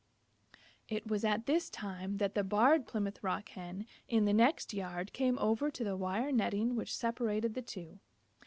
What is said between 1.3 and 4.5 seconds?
this time that the Barred Plymouth Rock Hen in the